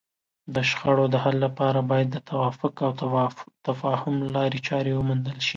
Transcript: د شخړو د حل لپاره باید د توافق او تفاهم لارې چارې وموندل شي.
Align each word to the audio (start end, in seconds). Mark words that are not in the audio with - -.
د 0.53 0.55
شخړو 0.69 1.05
د 1.13 1.15
حل 1.23 1.35
لپاره 1.45 1.79
باید 1.89 2.07
د 2.11 2.17
توافق 2.29 2.73
او 2.85 2.91
تفاهم 3.67 4.15
لارې 4.35 4.59
چارې 4.67 4.91
وموندل 4.93 5.37
شي. 5.45 5.49